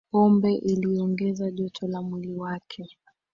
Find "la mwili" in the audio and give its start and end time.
1.87-2.31